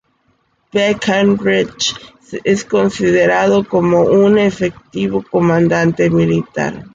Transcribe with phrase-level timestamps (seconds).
[0.71, 1.93] Breckinridge
[2.43, 6.85] es considerado como un efectivo comandante militar.